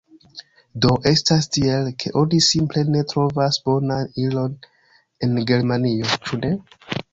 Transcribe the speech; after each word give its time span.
Do, 0.85 0.93
estas 1.11 1.47
tiel, 1.57 1.89
ke 2.03 2.13
oni 2.21 2.39
simple 2.47 2.83
ne 2.97 3.03
trovas 3.13 3.61
bonan 3.69 4.11
ilon 4.25 4.57
en 5.29 5.39
Germanio, 5.55 6.19
ĉu 6.27 6.45
ne? 6.45 6.55